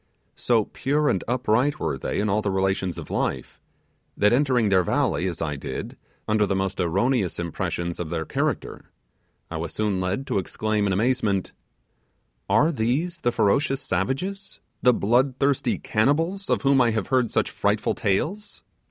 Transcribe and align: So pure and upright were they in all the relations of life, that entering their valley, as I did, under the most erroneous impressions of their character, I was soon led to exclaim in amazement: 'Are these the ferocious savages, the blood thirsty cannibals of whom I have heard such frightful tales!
So 0.33 0.63
pure 0.65 1.09
and 1.09 1.23
upright 1.27 1.79
were 1.79 1.95
they 1.95 2.19
in 2.19 2.27
all 2.27 2.41
the 2.41 2.49
relations 2.49 2.97
of 2.97 3.11
life, 3.11 3.61
that 4.17 4.33
entering 4.33 4.69
their 4.69 4.81
valley, 4.81 5.27
as 5.27 5.43
I 5.43 5.55
did, 5.55 5.95
under 6.27 6.47
the 6.47 6.55
most 6.55 6.79
erroneous 6.79 7.37
impressions 7.37 7.99
of 7.99 8.09
their 8.09 8.25
character, 8.25 8.89
I 9.51 9.57
was 9.57 9.75
soon 9.75 9.99
led 10.01 10.25
to 10.25 10.39
exclaim 10.39 10.87
in 10.87 10.91
amazement: 10.93 11.51
'Are 12.49 12.71
these 12.71 13.19
the 13.19 13.31
ferocious 13.31 13.79
savages, 13.79 14.59
the 14.81 14.91
blood 14.95 15.35
thirsty 15.39 15.77
cannibals 15.77 16.49
of 16.49 16.63
whom 16.63 16.81
I 16.81 16.89
have 16.89 17.09
heard 17.09 17.29
such 17.29 17.51
frightful 17.51 17.93
tales! 17.93 18.63